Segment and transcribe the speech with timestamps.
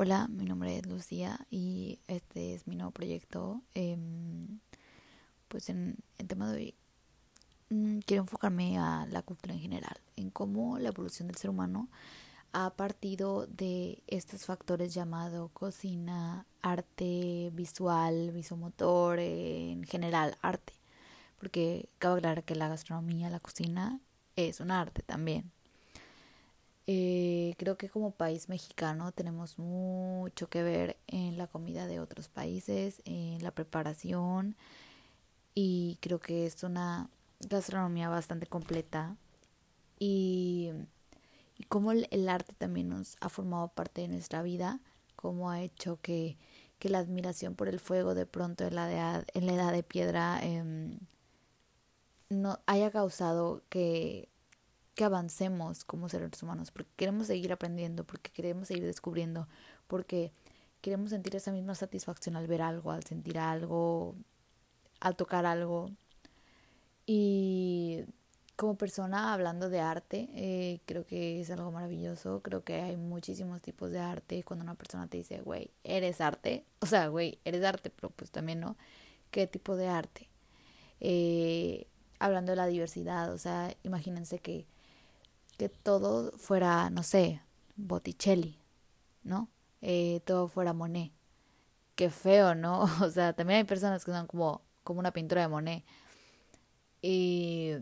[0.00, 3.62] Hola, mi nombre es Lucía y este es mi nuevo proyecto.
[3.74, 4.60] Em,
[5.48, 6.74] pues en el tema de hoy
[7.70, 11.88] mm, quiero enfocarme a la cultura en general, en cómo la evolución del ser humano
[12.52, 20.74] ha partido de estos factores llamados cocina, arte visual, visomotor, en general arte.
[21.40, 24.00] Porque cabe aclarar que la gastronomía, la cocina
[24.36, 25.50] es un arte también.
[26.90, 32.28] Eh, creo que como país mexicano tenemos mucho que ver en la comida de otros
[32.28, 34.56] países, en la preparación
[35.54, 39.18] y creo que es una gastronomía bastante completa.
[39.98, 40.70] Y,
[41.58, 44.80] y como el, arte también nos ha formado parte de nuestra vida,
[45.14, 46.38] como ha hecho que,
[46.78, 49.82] que la admiración por el fuego de pronto en la edad, en la edad de
[49.82, 51.00] piedra em,
[52.30, 54.30] no haya causado que
[54.98, 59.46] que avancemos como seres humanos, porque queremos seguir aprendiendo, porque queremos seguir descubriendo,
[59.86, 60.32] porque
[60.80, 64.16] queremos sentir esa misma satisfacción al ver algo, al sentir algo,
[64.98, 65.92] al tocar algo.
[67.06, 68.06] Y
[68.56, 73.62] como persona hablando de arte, eh, creo que es algo maravilloso, creo que hay muchísimos
[73.62, 74.42] tipos de arte.
[74.42, 78.32] Cuando una persona te dice, güey, eres arte, o sea, güey, eres arte, pero pues
[78.32, 78.76] también, ¿no?
[79.30, 80.28] ¿Qué tipo de arte?
[80.98, 81.86] Eh,
[82.18, 84.66] hablando de la diversidad, o sea, imagínense que
[85.58, 87.42] que todo fuera, no sé,
[87.76, 88.58] Botticelli,
[89.24, 89.50] ¿no?
[89.82, 91.12] Eh, todo fuera Monet.
[91.96, 92.84] Qué feo, ¿no?
[93.04, 95.84] O sea, también hay personas que son como, como una pintura de Monet.
[97.02, 97.72] Y,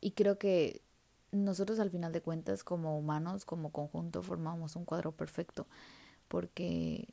[0.00, 0.82] y creo que
[1.30, 5.66] nosotros al final de cuentas como humanos, como conjunto, formamos un cuadro perfecto.
[6.28, 7.08] Porque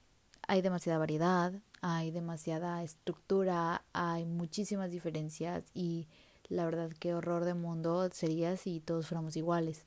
[0.47, 6.07] hay demasiada variedad, hay demasiada estructura, hay muchísimas diferencias y
[6.49, 9.85] la verdad, qué horror de mundo sería si todos fuéramos iguales.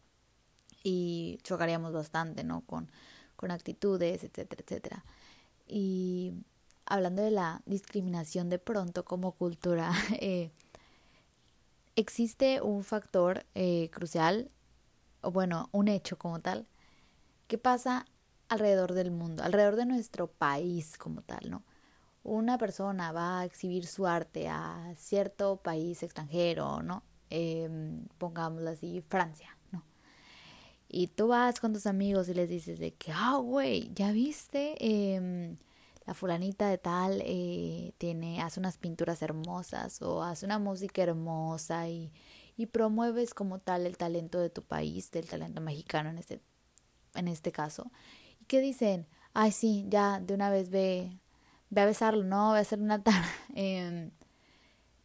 [0.84, 2.62] Y chocaríamos bastante, ¿no?
[2.62, 2.90] Con,
[3.36, 5.04] con actitudes, etcétera, etcétera.
[5.66, 6.34] Y
[6.86, 10.50] hablando de la discriminación de pronto como cultura, eh,
[11.96, 14.50] existe un factor eh, crucial,
[15.20, 16.66] o bueno, un hecho como tal,
[17.48, 18.06] que pasa
[18.48, 21.62] alrededor del mundo, alrededor de nuestro país como tal, ¿no?
[22.24, 27.02] Una persona va a exhibir su arte a cierto país extranjero, ¿no?
[27.30, 27.68] Eh,
[28.18, 29.84] pongámoslo así, Francia, ¿no?
[30.88, 34.74] Y tú vas con tus amigos y les dices de que, ah, güey, ¿ya viste?
[34.78, 35.56] Em,
[36.06, 41.88] la fulanita de tal eh, tiene, hace unas pinturas hermosas o hace una música hermosa
[41.88, 42.12] y,
[42.56, 46.40] y promueves como tal el talento de tu país, del talento mexicano en este,
[47.14, 47.90] en este caso.
[48.40, 49.06] ¿Y qué dicen?
[49.34, 51.21] Ay, sí, ya, de una vez ve,
[51.72, 53.26] ve a besarlo, no, voy a hacer una tara.
[53.54, 54.10] Em,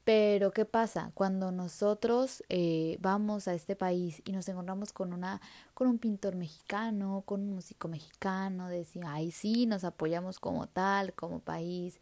[0.04, 1.12] pero ¿qué pasa?
[1.16, 5.42] Cuando nosotros eh, vamos a este país y nos encontramos con una,
[5.74, 11.14] con un pintor mexicano, con un músico mexicano, decimos, ay sí, nos apoyamos como tal,
[11.14, 12.00] como país.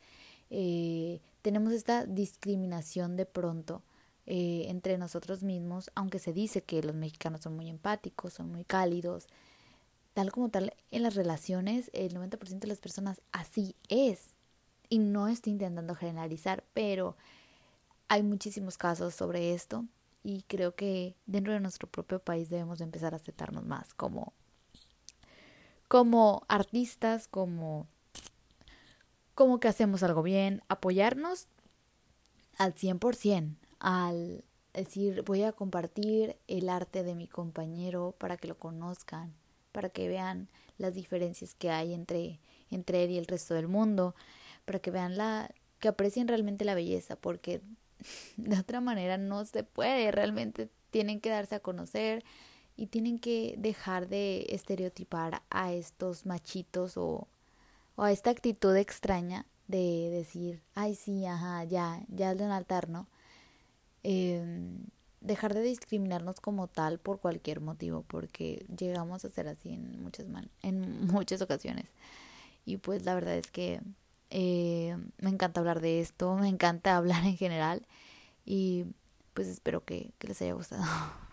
[0.50, 3.84] Eh, tenemos esta discriminación de pronto
[4.25, 8.66] eh, entre nosotros mismos, aunque se dice que los mexicanos son muy empáticos, son muy
[8.66, 9.28] cálidos,
[10.14, 14.34] tal como tal, en las relaciones, el 90% de las personas así es
[14.90, 17.16] y no estoy intentando generalizar, pero
[18.07, 19.85] hay muchísimos casos sobre esto
[20.23, 24.34] y creo que dentro de nuestro propio país debemos empezar a aceptarnos más como
[25.88, 27.88] como artistas, como
[29.35, 31.47] como que hacemos algo bien, apoyarnos
[32.57, 34.44] al 100%, al
[34.74, 39.34] decir voy a compartir el arte de mi compañero para que lo conozcan,
[39.72, 42.40] para que vean las diferencias que hay entre
[42.72, 44.16] entre él y el resto del mundo
[44.66, 45.50] para que vean la,
[45.80, 47.62] que aprecien realmente la belleza, porque
[48.38, 52.24] de otra manera no se puede, realmente tienen que darse a conocer
[52.78, 57.28] y tienen que dejar de estereotipar a estos machitos o,
[57.98, 63.08] a esta actitud extraña de decir, ay sí, ajá, ya, ya es de un ¿no?
[64.04, 64.44] Eh,
[65.22, 70.28] dejar de discriminarnos como tal por cualquier motivo, porque llegamos a ser así en muchas,
[70.28, 71.86] man en muchas ocasiones.
[72.66, 73.81] Y pues la verdad es que
[74.30, 77.86] eh, me encanta hablar de esto, me encanta hablar en general
[78.45, 78.86] y
[79.33, 80.83] pues espero que les haya gustado.